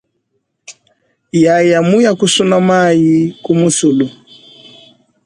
Yaya 1.43 1.79
muya 1.87 2.11
kusuna 2.19 2.55
mayi 2.67 3.15
ku 3.43 3.51
musulu. 3.59 4.05